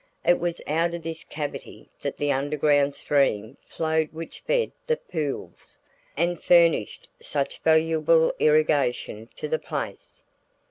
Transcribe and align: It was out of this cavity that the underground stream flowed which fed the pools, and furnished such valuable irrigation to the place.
It 0.25 0.39
was 0.39 0.59
out 0.65 0.95
of 0.95 1.03
this 1.03 1.23
cavity 1.23 1.87
that 2.01 2.17
the 2.17 2.31
underground 2.31 2.95
stream 2.95 3.55
flowed 3.67 4.11
which 4.11 4.39
fed 4.39 4.71
the 4.87 4.97
pools, 4.97 5.77
and 6.17 6.41
furnished 6.41 7.07
such 7.21 7.59
valuable 7.59 8.33
irrigation 8.39 9.29
to 9.35 9.47
the 9.47 9.59
place. 9.59 10.23